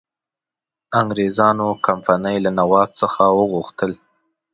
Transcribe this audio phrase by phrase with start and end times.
[0.99, 3.91] انګرېزانو کمپنی له نواب څخه وغوښتل.